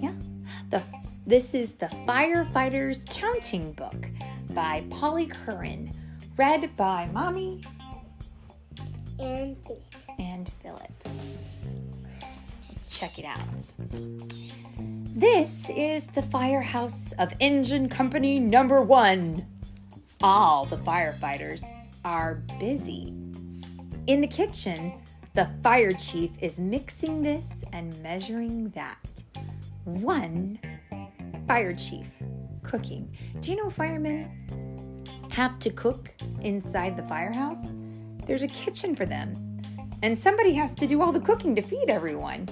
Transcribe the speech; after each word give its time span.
Yeah. 0.00 0.12
The 0.70 0.82
this 1.26 1.52
is 1.52 1.72
the 1.72 1.88
Firefighters 2.06 3.04
Counting 3.10 3.72
Book 3.72 4.08
by 4.54 4.84
Polly 4.88 5.26
Curran, 5.26 5.92
read 6.38 6.74
by 6.78 7.10
Mommy 7.12 7.60
And 9.18 9.54
and 10.18 10.50
Philip. 10.62 10.90
Let's 12.70 12.86
check 12.86 13.18
it 13.18 13.26
out. 13.26 13.76
This 15.14 15.68
is 15.68 16.06
the 16.06 16.22
firehouse 16.22 17.12
of 17.18 17.34
Engine 17.38 17.90
Company 17.90 18.40
Number 18.40 18.80
One. 18.80 19.44
All 20.22 20.64
the 20.64 20.78
firefighters 20.78 21.62
are 22.02 22.36
busy. 22.58 23.12
In 24.06 24.22
the 24.22 24.26
kitchen, 24.26 24.94
the 25.38 25.48
fire 25.62 25.92
chief 25.92 26.32
is 26.40 26.58
mixing 26.58 27.22
this 27.22 27.46
and 27.72 27.96
measuring 28.02 28.70
that. 28.70 28.98
One 29.84 30.58
fire 31.46 31.72
chief 31.74 32.08
cooking. 32.64 33.16
Do 33.38 33.52
you 33.52 33.56
know 33.56 33.70
firemen 33.70 35.04
have 35.30 35.60
to 35.60 35.70
cook 35.70 36.12
inside 36.40 36.96
the 36.96 37.04
firehouse? 37.04 37.64
There's 38.26 38.42
a 38.42 38.48
kitchen 38.48 38.96
for 38.96 39.06
them, 39.06 39.62
and 40.02 40.18
somebody 40.18 40.54
has 40.54 40.74
to 40.74 40.88
do 40.88 41.00
all 41.02 41.12
the 41.12 41.20
cooking 41.20 41.54
to 41.54 41.62
feed 41.62 41.88
everyone. 41.88 42.48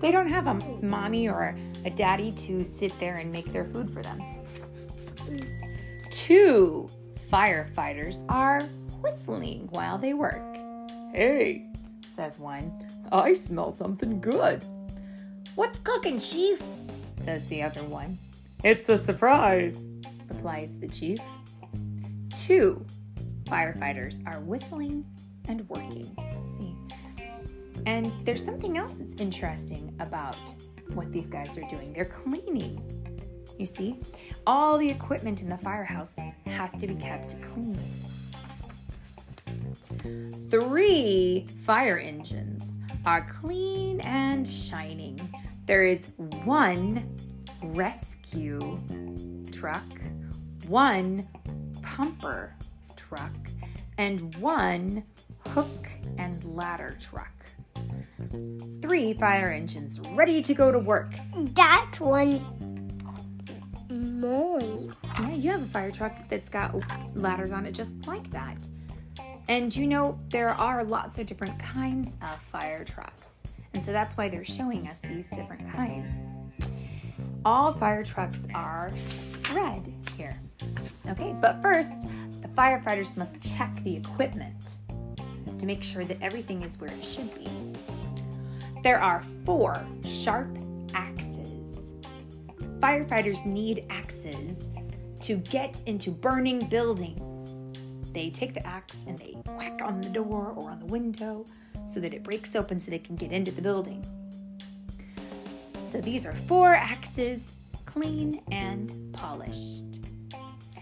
They 0.00 0.10
don't 0.10 0.28
have 0.28 0.46
a 0.46 0.54
mommy 0.80 1.28
or 1.28 1.54
a 1.84 1.90
daddy 1.90 2.32
to 2.32 2.64
sit 2.64 2.98
there 2.98 3.16
and 3.16 3.30
make 3.30 3.52
their 3.52 3.66
food 3.66 3.90
for 3.90 4.02
them. 4.02 4.22
Two 6.10 6.88
firefighters 7.30 8.24
are 8.30 8.62
whistling 9.02 9.68
while 9.70 9.98
they 9.98 10.14
work. 10.14 10.53
Hey, 11.14 11.66
says 12.16 12.40
one, 12.40 12.72
I 13.12 13.34
smell 13.34 13.70
something 13.70 14.20
good. 14.20 14.64
What's 15.54 15.78
cooking, 15.78 16.18
Chief? 16.18 16.60
says 17.24 17.46
the 17.46 17.62
other 17.62 17.84
one. 17.84 18.18
It's 18.64 18.88
a 18.88 18.98
surprise, 18.98 19.76
replies 20.28 20.76
the 20.76 20.88
chief. 20.88 21.20
Two 22.42 22.84
firefighters 23.44 24.26
are 24.26 24.40
whistling 24.40 25.04
and 25.46 25.68
working. 25.68 26.16
See? 26.58 26.74
And 27.86 28.10
there's 28.26 28.44
something 28.44 28.76
else 28.76 28.94
that's 28.94 29.14
interesting 29.14 29.94
about 30.00 30.36
what 30.94 31.12
these 31.12 31.28
guys 31.28 31.56
are 31.56 31.68
doing. 31.68 31.92
They're 31.92 32.06
cleaning. 32.06 32.82
You 33.56 33.66
see, 33.66 34.00
all 34.48 34.78
the 34.78 34.90
equipment 34.90 35.42
in 35.42 35.48
the 35.48 35.58
firehouse 35.58 36.18
has 36.46 36.72
to 36.72 36.88
be 36.88 36.96
kept 36.96 37.40
clean. 37.40 37.78
Three 40.60 41.48
fire 41.64 41.98
engines 41.98 42.78
are 43.04 43.22
clean 43.22 44.00
and 44.02 44.46
shining. 44.46 45.18
There 45.66 45.84
is 45.84 46.06
one 46.44 47.18
rescue 47.60 48.80
truck, 49.50 49.82
one 50.68 51.26
pumper 51.82 52.54
truck, 52.94 53.34
and 53.98 54.32
one 54.36 55.02
hook 55.40 55.88
and 56.18 56.44
ladder 56.44 56.96
truck. 57.00 57.32
Three 58.80 59.12
fire 59.14 59.50
engines 59.50 59.98
ready 60.10 60.40
to 60.40 60.54
go 60.54 60.70
to 60.70 60.78
work. 60.78 61.14
that 61.54 61.96
one's 61.98 62.48
mine. 63.90 64.94
Yeah, 65.18 65.34
you 65.34 65.50
have 65.50 65.62
a 65.62 65.66
fire 65.66 65.90
truck 65.90 66.16
that's 66.28 66.48
got 66.48 66.76
ladders 67.16 67.50
on 67.50 67.66
it 67.66 67.72
just 67.72 68.06
like 68.06 68.30
that. 68.30 68.58
And 69.48 69.74
you 69.74 69.86
know, 69.86 70.18
there 70.28 70.50
are 70.50 70.84
lots 70.84 71.18
of 71.18 71.26
different 71.26 71.58
kinds 71.58 72.10
of 72.22 72.40
fire 72.40 72.84
trucks. 72.84 73.28
And 73.74 73.84
so 73.84 73.92
that's 73.92 74.16
why 74.16 74.28
they're 74.28 74.44
showing 74.44 74.88
us 74.88 74.98
these 75.02 75.26
different 75.28 75.70
kinds. 75.72 76.28
All 77.44 77.74
fire 77.74 78.04
trucks 78.04 78.40
are 78.54 78.90
red 79.52 79.92
here. 80.16 80.34
Okay, 81.08 81.34
but 81.40 81.60
first, 81.60 81.90
the 82.40 82.48
firefighters 82.48 83.16
must 83.16 83.38
check 83.40 83.74
the 83.82 83.96
equipment 83.96 84.78
to 85.58 85.66
make 85.66 85.82
sure 85.82 86.04
that 86.04 86.16
everything 86.22 86.62
is 86.62 86.80
where 86.80 86.90
it 86.90 87.04
should 87.04 87.34
be. 87.34 87.50
There 88.82 89.00
are 89.00 89.22
four 89.44 89.84
sharp 90.04 90.56
axes. 90.94 91.92
Firefighters 92.80 93.44
need 93.44 93.84
axes 93.90 94.68
to 95.22 95.36
get 95.36 95.80
into 95.86 96.10
burning 96.10 96.68
buildings. 96.68 97.33
They 98.14 98.30
take 98.30 98.54
the 98.54 98.64
axe 98.64 99.04
and 99.08 99.18
they 99.18 99.36
whack 99.44 99.80
on 99.82 100.00
the 100.00 100.08
door 100.08 100.54
or 100.56 100.70
on 100.70 100.78
the 100.78 100.86
window 100.86 101.44
so 101.86 101.98
that 101.98 102.14
it 102.14 102.22
breaks 102.22 102.54
open 102.54 102.80
so 102.80 102.90
they 102.92 102.98
can 103.00 103.16
get 103.16 103.32
into 103.32 103.50
the 103.50 103.60
building. 103.60 104.06
So 105.82 106.00
these 106.00 106.24
are 106.24 106.34
four 106.46 106.74
axes, 106.74 107.52
clean 107.86 108.40
and 108.52 109.12
polished. 109.12 110.00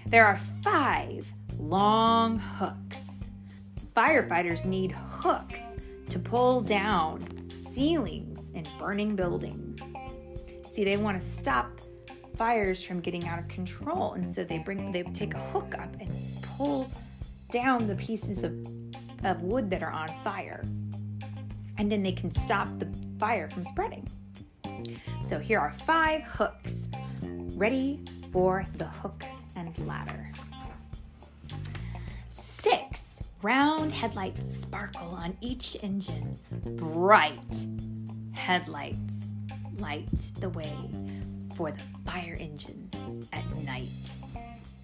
There 0.07 0.27
are 0.27 0.39
five 0.63 1.27
long 1.59 2.39
hooks. 2.39 3.31
Firefighters 3.97 4.67
need 4.67 4.93
hooks 4.93 5.79
to 6.11 6.19
pull 6.19 6.61
down 6.61 7.49
ceilings 7.73 8.51
in 8.51 8.67
burning 8.79 9.17
buildings. 9.17 9.81
See, 10.71 10.85
they 10.85 10.99
want 10.99 11.19
to 11.19 11.27
stop 11.27 11.81
fires 12.37 12.85
from 12.85 13.01
getting 13.01 13.27
out 13.27 13.39
of 13.39 13.49
control, 13.49 14.15
and 14.15 14.29
so 14.29 14.45
they 14.45 14.59
bring 14.59 14.93
they 14.93 15.03
take 15.03 15.35
a 15.35 15.39
hook 15.39 15.75
up 15.79 15.95
and 16.01 16.11
pull 16.43 16.91
down 17.53 17.87
the 17.87 17.95
pieces 17.95 18.43
of, 18.43 18.53
of 19.25 19.43
wood 19.43 19.71
that 19.71 19.83
are 19.83 19.93
on 19.93 20.09
fire. 20.25 20.65
And 21.79 21.93
then 21.93 22.03
they 22.03 22.13
can 22.13 22.31
stop 22.31 22.67
the 22.79 22.89
fire 23.21 23.49
from 23.49 23.63
spreading. 23.63 24.09
So 25.23 25.39
here 25.39 25.61
are 25.61 25.73
five 25.73 26.23
hooks 26.23 26.89
ready 27.55 28.01
for 28.33 28.67
the 28.79 28.87
hook 28.87 29.25
and 29.55 29.77
ladder. 29.87 30.31
Six 32.29 33.23
round 33.43 33.93
headlights 33.93 34.47
sparkle 34.61 35.11
on 35.11 35.37
each 35.41 35.77
engine. 35.83 36.39
Bright 36.65 37.67
headlights 38.33 39.15
light 39.79 40.09
the 40.41 40.49
way 40.49 40.75
for 41.55 41.71
the 41.71 41.83
fire 42.11 42.37
engines 42.41 42.95
at 43.33 43.45
night. 43.59 44.13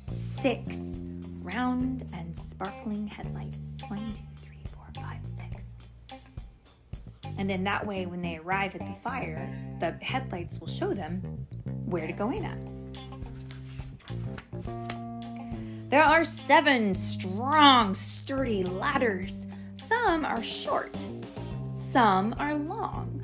Six 0.09 0.79
round 1.43 2.09
and 2.13 2.37
sparkling 2.37 3.07
headlights. 3.07 3.57
One, 3.89 4.13
two, 4.13 4.23
three, 4.37 4.63
four, 4.75 4.87
five, 4.95 5.21
six. 5.25 5.67
And 7.39 7.49
then 7.49 7.65
that 7.65 7.87
way, 7.87 8.07
when 8.07 8.21
they 8.21 8.37
arrive 8.37 8.75
at 8.75 8.85
the 8.85 8.95
fire, 9.03 9.49
the 9.81 9.93
headlights 10.05 10.61
will 10.61 10.69
show 10.69 10.93
them 10.93 11.23
where 11.87 12.07
to 12.07 12.13
go 12.13 12.31
in 12.31 12.45
at. 12.45 12.59
There 15.91 16.05
are 16.05 16.25
seven 16.25 16.95
strong, 16.95 17.95
sturdy 17.95 18.63
ladders. 18.63 19.47
Some 19.77 20.25
are 20.25 20.43
short, 20.43 21.07
some 21.73 22.35
are 22.39 22.55
long. 22.55 23.15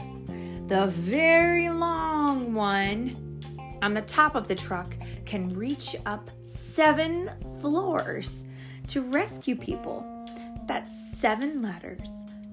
The 0.69 0.87
very 0.87 1.69
long 1.69 2.55
one 2.55 3.17
on 3.83 3.93
the 3.93 4.01
top 4.01 4.35
of 4.35 4.49
the 4.49 4.55
truck 4.55 4.97
can 5.27 5.53
reach 5.53 5.95
up 6.07 6.31
seven 6.75 7.31
floors 7.61 8.45
to 8.89 9.03
rescue 9.03 9.55
people. 9.55 10.05
That's 10.67 10.91
seven 11.19 11.63
ladders, 11.63 12.11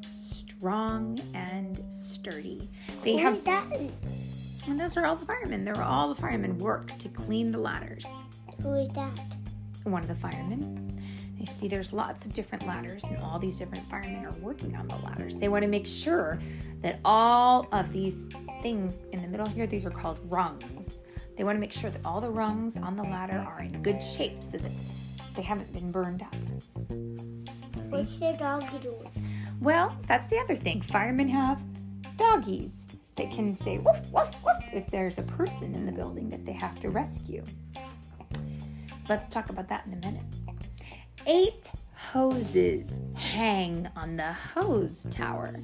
strong 0.07 1.19
and 1.33 1.81
sturdy. 1.91 2.69
They 3.03 3.17
Who's 3.17 3.39
have, 3.39 3.43
that? 3.45 3.65
and 4.67 4.79
those 4.79 4.95
are 4.95 5.05
all 5.05 5.15
the 5.15 5.25
firemen. 5.25 5.65
They're 5.65 5.81
all 5.81 6.09
the 6.09 6.21
firemen 6.21 6.57
work 6.59 6.97
to 6.99 7.09
clean 7.09 7.51
the 7.51 7.57
ladders. 7.57 8.05
Who 8.61 8.73
is 8.75 8.89
that? 8.93 9.19
One 9.83 10.03
of 10.03 10.07
the 10.07 10.15
firemen. 10.15 11.01
You 11.39 11.47
see, 11.47 11.67
there's 11.67 11.91
lots 11.91 12.23
of 12.25 12.33
different 12.33 12.67
ladders, 12.67 13.03
and 13.05 13.17
all 13.17 13.39
these 13.39 13.57
different 13.57 13.89
firemen 13.89 14.23
are 14.25 14.33
working 14.33 14.75
on 14.75 14.87
the 14.87 14.97
ladders. 14.97 15.37
They 15.37 15.49
want 15.49 15.63
to 15.63 15.67
make 15.67 15.87
sure 15.87 16.37
that 16.81 16.99
all 17.03 17.67
of 17.71 17.91
these 17.91 18.17
things 18.61 18.97
in 19.11 19.23
the 19.23 19.27
middle 19.27 19.47
here, 19.47 19.65
these 19.65 19.83
are 19.83 19.89
called 19.89 20.19
rungs. 20.25 21.00
They 21.41 21.45
want 21.45 21.55
to 21.55 21.59
make 21.59 21.71
sure 21.71 21.89
that 21.89 22.05
all 22.05 22.21
the 22.21 22.29
rungs 22.29 22.77
on 22.77 22.95
the 22.95 23.01
ladder 23.01 23.39
are 23.39 23.61
in 23.61 23.81
good 23.81 23.99
shape 23.99 24.43
so 24.43 24.59
that 24.59 24.71
they 25.35 25.41
haven't 25.41 25.73
been 25.73 25.91
burned 25.91 26.21
up. 26.21 26.35
See? 27.83 27.95
What's 27.95 28.17
the 28.17 28.35
dog 28.37 28.69
doing? 28.79 29.09
Well, 29.59 29.97
that's 30.05 30.27
the 30.27 30.37
other 30.37 30.55
thing. 30.55 30.83
Firemen 30.83 31.27
have 31.29 31.59
doggies 32.15 32.69
that 33.15 33.31
can 33.31 33.59
say 33.63 33.79
woof, 33.79 34.07
woof, 34.11 34.29
woof 34.45 34.63
if 34.71 34.85
there's 34.91 35.17
a 35.17 35.23
person 35.23 35.73
in 35.73 35.87
the 35.87 35.91
building 35.91 36.29
that 36.29 36.45
they 36.45 36.51
have 36.51 36.79
to 36.81 36.89
rescue. 36.89 37.43
Let's 39.09 39.27
talk 39.27 39.49
about 39.49 39.67
that 39.69 39.87
in 39.87 39.93
a 39.93 40.05
minute. 40.05 40.21
Eight 41.25 41.71
hoses 41.95 42.99
hang 43.15 43.89
on 43.95 44.15
the 44.15 44.31
hose 44.31 45.07
tower. 45.09 45.55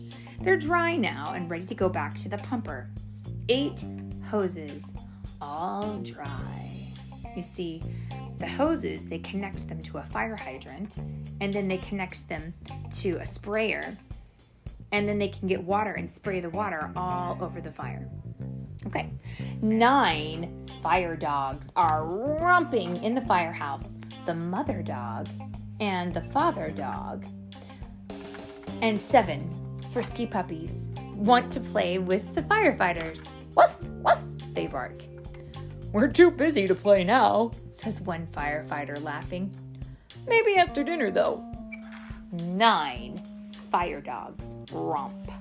They're 0.42 0.58
dry 0.58 0.96
now 0.96 1.34
and 1.36 1.52
ready 1.52 1.68
to 1.68 1.76
go 1.76 1.88
back 1.88 2.18
to 2.22 2.30
the 2.30 2.40
pumper. 2.40 2.90
Eight 3.48 3.86
hoses, 4.28 4.84
all 5.42 6.00
dry. 6.00 6.94
You 7.36 7.44
see, 7.44 7.84
the 8.38 8.48
hoses, 8.48 9.06
they 9.06 9.20
connect 9.20 9.68
them 9.68 9.82
to 9.84 9.98
a 9.98 10.04
fire 10.04 10.36
hydrant, 10.36 10.96
and 11.42 11.54
then 11.54 11.68
they 11.68 11.78
connect 11.78 12.28
them 12.30 12.54
to 13.00 13.18
a 13.18 13.26
sprayer, 13.26 13.98
and 14.92 15.08
then 15.08 15.20
they 15.20 15.28
can 15.30 15.48
get 15.48 15.64
water 15.64 15.94
and 15.94 16.10
spray 16.10 16.40
the 16.40 16.50
water 16.50 16.92
all 16.96 17.38
over 17.42 17.62
the 17.62 17.72
fire. 17.72 18.08
Okay, 18.86 19.12
nine 19.62 20.66
fire 20.82 21.16
dogs 21.16 21.68
are 21.76 22.06
romping 22.06 23.04
in 23.04 23.16
the 23.16 23.22
firehouse. 23.22 23.88
The 24.26 24.36
mother 24.36 24.82
dog 24.82 25.28
and 25.80 26.14
the 26.14 26.22
father 26.22 26.70
dog, 26.72 27.26
and 28.82 29.00
seven 29.00 29.80
frisky 29.92 30.26
puppies 30.26 30.90
want 31.16 31.52
to 31.52 31.60
play 31.60 31.98
with 31.98 32.34
the 32.36 32.44
firefighters. 32.44 33.28
Woof, 33.56 33.76
woof, 34.04 34.22
they 34.54 34.68
bark. 34.68 35.04
We're 35.94 36.10
too 36.10 36.32
busy 36.32 36.68
to 36.68 36.76
play 36.76 37.04
now, 37.04 37.52
says 37.70 38.02
one 38.02 38.28
firefighter, 38.28 39.02
laughing. 39.02 39.52
Maybe 40.28 40.58
after 40.58 40.84
dinner, 40.84 41.12
though. 41.12 41.44
Nine 42.32 43.24
fire 43.72 44.02
dogs 44.02 44.58
romp. 44.72 45.32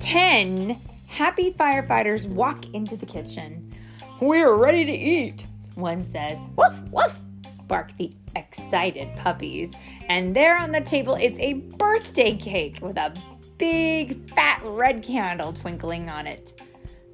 Ten 0.00 0.80
happy 1.06 1.52
firefighters 1.52 2.28
walk 2.28 2.74
into 2.74 2.96
the 2.96 3.06
kitchen. 3.06 3.72
We're 4.20 4.56
ready 4.56 4.84
to 4.84 4.92
eat, 4.92 5.46
one 5.76 6.02
says. 6.02 6.36
Woof, 6.56 6.76
woof, 6.90 7.20
bark 7.68 7.96
the 7.96 8.12
excited 8.34 9.14
puppies. 9.16 9.70
And 10.08 10.34
there 10.34 10.58
on 10.58 10.72
the 10.72 10.80
table 10.80 11.14
is 11.14 11.38
a 11.38 11.54
birthday 11.54 12.36
cake 12.36 12.78
with 12.82 12.98
a 12.98 13.14
big 13.58 14.28
fat 14.30 14.60
red 14.64 15.04
candle 15.04 15.52
twinkling 15.52 16.08
on 16.08 16.26
it. 16.26 16.60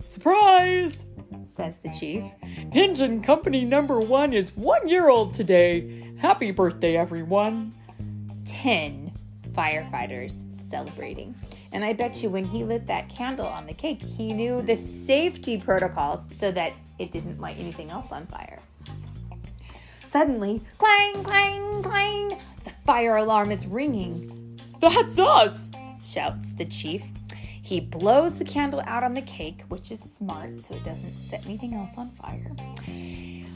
Surprise! 0.04 1.04
Says 1.60 1.76
the 1.82 1.90
chief. 1.90 2.24
Engine 2.72 3.20
company 3.22 3.64
number 3.64 4.00
one 4.00 4.32
is 4.32 4.56
one 4.56 4.88
year 4.88 5.10
old 5.10 5.34
today. 5.34 6.14
Happy 6.16 6.50
birthday, 6.50 6.96
everyone. 6.96 7.72
Ten 8.46 9.12
firefighters 9.52 10.34
celebrating. 10.70 11.34
And 11.72 11.84
I 11.84 11.92
bet 11.92 12.22
you 12.22 12.30
when 12.30 12.46
he 12.46 12.64
lit 12.64 12.86
that 12.86 13.10
candle 13.10 13.46
on 13.46 13.66
the 13.66 13.74
cake, 13.74 14.02
he 14.02 14.32
knew 14.32 14.62
the 14.62 14.76
safety 14.76 15.58
protocols 15.58 16.20
so 16.38 16.50
that 16.52 16.72
it 16.98 17.12
didn't 17.12 17.40
light 17.40 17.58
anything 17.58 17.90
else 17.90 18.10
on 18.10 18.26
fire. 18.26 18.58
Suddenly, 20.06 20.62
clang, 20.78 21.22
clang, 21.22 21.82
clang, 21.82 22.38
the 22.64 22.72
fire 22.86 23.16
alarm 23.16 23.50
is 23.50 23.66
ringing. 23.66 24.58
That's 24.80 25.18
us, 25.18 25.70
shouts 26.02 26.48
the 26.54 26.64
chief. 26.64 27.02
He 27.70 27.78
blows 27.78 28.34
the 28.34 28.44
candle 28.44 28.82
out 28.84 29.04
on 29.04 29.14
the 29.14 29.22
cake, 29.22 29.62
which 29.68 29.92
is 29.92 30.00
smart 30.00 30.60
so 30.60 30.74
it 30.74 30.82
doesn't 30.82 31.14
set 31.28 31.46
anything 31.46 31.72
else 31.74 31.90
on 31.96 32.10
fire. 32.20 32.50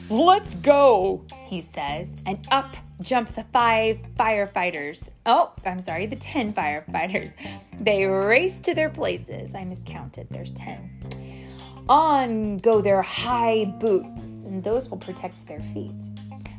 Let's 0.08 0.55
go, 0.55 1.25
he 1.46 1.61
says, 1.61 2.11
and 2.25 2.38
up 2.52 2.76
jump 3.00 3.34
the 3.34 3.43
five 3.52 3.99
firefighters. 4.16 5.08
Oh, 5.26 5.52
I'm 5.66 5.81
sorry, 5.81 6.06
the 6.06 6.14
10 6.14 6.52
firefighters. 6.52 7.32
They 7.81 8.05
race 8.05 8.61
to 8.61 8.72
their 8.72 8.88
places. 8.88 9.52
I 9.52 9.64
miscounted, 9.64 10.28
there's 10.31 10.52
10. 10.52 11.88
On 11.88 12.58
go 12.58 12.81
their 12.81 13.02
high 13.02 13.64
boots, 13.64 14.44
and 14.44 14.62
those 14.62 14.90
will 14.90 14.99
protect 14.99 15.44
their 15.49 15.58
feet. 15.75 16.05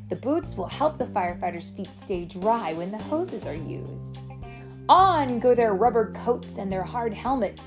The 0.09 0.17
boots 0.17 0.57
will 0.57 0.67
help 0.67 0.97
the 0.97 1.05
firefighters' 1.05 1.73
feet 1.73 1.95
stay 1.95 2.25
dry 2.25 2.73
when 2.73 2.91
the 2.91 2.97
hoses 2.97 3.47
are 3.47 3.55
used. 3.55 4.19
On 4.87 5.39
go 5.39 5.55
their 5.55 5.73
rubber 5.73 6.11
coats 6.11 6.57
and 6.57 6.71
their 6.71 6.83
hard 6.83 7.11
helmets. 7.11 7.61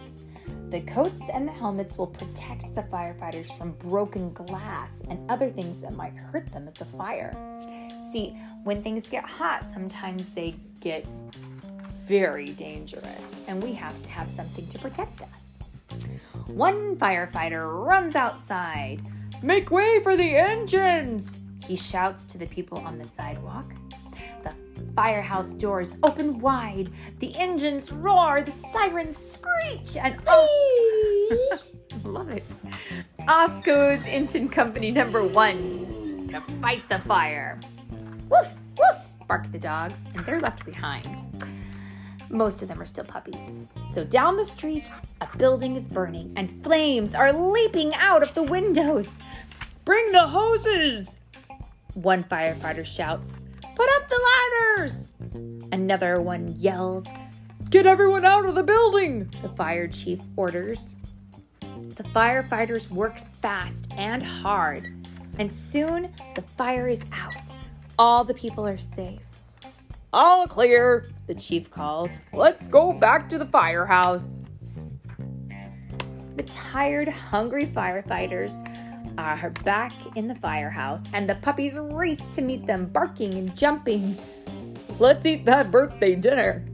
The 0.70 0.82
coats 0.82 1.22
and 1.32 1.48
the 1.48 1.52
helmets 1.52 1.98
will 1.98 2.06
protect 2.06 2.74
the 2.76 2.82
firefighters 2.82 3.56
from 3.58 3.72
broken 3.72 4.32
glass 4.32 4.92
and 5.08 5.28
other 5.28 5.48
things 5.48 5.78
that 5.78 5.94
might 5.94 6.14
hurt 6.14 6.46
them 6.52 6.68
at 6.68 6.76
the 6.76 6.84
fire. 6.84 7.34
See, 8.12 8.36
when 8.62 8.82
things 8.84 9.08
get 9.08 9.24
hot, 9.24 9.66
sometimes 9.74 10.28
they 10.28 10.54
get 10.80 11.06
very 12.06 12.50
dangerous, 12.50 13.24
and 13.48 13.60
we 13.62 13.72
have 13.72 14.00
to 14.02 14.10
have 14.10 14.30
something 14.30 14.66
to 14.68 14.78
protect 14.78 15.22
us. 15.22 16.08
One 16.46 16.96
firefighter 16.96 17.84
runs 17.84 18.14
outside. 18.14 19.00
Make 19.42 19.72
way 19.72 20.00
for 20.04 20.16
the 20.16 20.36
engines! 20.36 21.40
He 21.66 21.74
shouts 21.74 22.24
to 22.26 22.38
the 22.38 22.46
people 22.46 22.78
on 22.78 22.98
the 22.98 23.04
sidewalk 23.04 23.72
firehouse 24.98 25.52
doors 25.52 25.96
open 26.02 26.40
wide, 26.40 26.90
the 27.20 27.32
engines 27.36 27.92
roar, 27.92 28.42
the 28.42 28.50
sirens 28.50 29.16
screech, 29.16 29.96
and 29.96 30.16
oh, 30.26 31.48
off. 31.52 31.68
Love 32.04 32.28
it. 32.30 32.42
Off 33.28 33.62
goes 33.62 34.02
engine 34.06 34.48
company 34.48 34.90
number 34.90 35.22
one 35.22 36.26
to 36.26 36.40
fight 36.60 36.82
the 36.88 36.98
fire. 36.98 37.60
Woof, 38.28 38.52
woof, 38.76 38.98
bark 39.28 39.52
the 39.52 39.58
dogs, 39.60 40.00
and 40.16 40.26
they're 40.26 40.40
left 40.40 40.66
behind. 40.66 41.22
Most 42.28 42.62
of 42.62 42.66
them 42.66 42.82
are 42.82 42.86
still 42.86 43.04
puppies. 43.04 43.54
So 43.90 44.02
down 44.02 44.36
the 44.36 44.44
street, 44.44 44.90
a 45.20 45.28
building 45.36 45.76
is 45.76 45.84
burning, 45.84 46.32
and 46.34 46.64
flames 46.64 47.14
are 47.14 47.32
leaping 47.32 47.94
out 47.94 48.24
of 48.24 48.34
the 48.34 48.42
windows. 48.42 49.10
Bring 49.84 50.10
the 50.10 50.26
hoses! 50.26 51.18
One 51.94 52.24
firefighter 52.24 52.84
shouts. 52.84 53.44
Put 53.78 53.88
up 53.90 54.08
the 54.08 54.20
ladders! 54.76 55.06
Another 55.70 56.20
one 56.20 56.52
yells, 56.58 57.06
Get 57.70 57.86
everyone 57.86 58.24
out 58.24 58.44
of 58.44 58.56
the 58.56 58.64
building! 58.64 59.32
The 59.40 59.50
fire 59.50 59.86
chief 59.86 60.18
orders. 60.34 60.96
The 61.60 62.02
firefighters 62.12 62.90
work 62.90 63.20
fast 63.34 63.86
and 63.96 64.20
hard, 64.20 64.92
and 65.38 65.52
soon 65.52 66.12
the 66.34 66.42
fire 66.42 66.88
is 66.88 67.02
out. 67.12 67.56
All 68.00 68.24
the 68.24 68.34
people 68.34 68.66
are 68.66 68.78
safe. 68.78 69.20
All 70.12 70.48
clear, 70.48 71.08
the 71.28 71.34
chief 71.36 71.70
calls. 71.70 72.10
Let's 72.32 72.66
go 72.66 72.92
back 72.92 73.28
to 73.28 73.38
the 73.38 73.46
firehouse. 73.46 74.42
The 76.34 76.42
tired, 76.42 77.06
hungry 77.06 77.66
firefighters 77.66 78.56
Uh, 79.18 79.36
are 79.42 79.50
back 79.64 79.92
in 80.14 80.28
the 80.28 80.34
firehouse, 80.36 81.02
and 81.12 81.28
the 81.28 81.34
puppies 81.34 81.76
race 81.76 82.28
to 82.28 82.40
meet 82.40 82.64
them, 82.66 82.86
barking 82.86 83.34
and 83.34 83.56
jumping. 83.56 84.16
Let's 85.00 85.26
eat 85.26 85.44
that 85.44 85.72
birthday 85.72 86.14
dinner, 86.14 86.64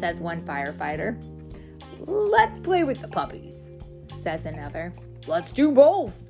says 0.00 0.20
one 0.20 0.42
firefighter. 0.42 1.16
Let's 2.00 2.58
play 2.58 2.82
with 2.82 3.00
the 3.00 3.06
puppies, 3.06 3.68
says 4.24 4.44
another. 4.44 4.92
Let's 5.28 5.52
do 5.52 5.70
both, 5.70 6.20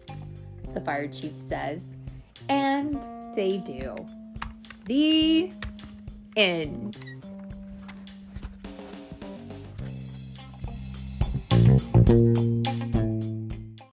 the 0.74 0.82
fire 0.82 1.08
chief 1.08 1.40
says. 1.40 1.82
And 2.50 3.02
they 3.34 3.56
do. 3.56 3.96
The 4.84 5.50
end. 6.36 7.13